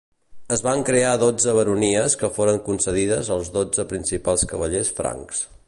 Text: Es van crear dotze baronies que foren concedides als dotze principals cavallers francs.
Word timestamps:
Es 0.55 0.61
van 0.67 0.79
crear 0.87 1.09
dotze 1.23 1.53
baronies 1.57 2.17
que 2.21 2.31
foren 2.39 2.59
concedides 2.71 3.31
als 3.39 3.55
dotze 3.59 3.87
principals 3.93 4.51
cavallers 4.55 4.91
francs. 5.03 5.45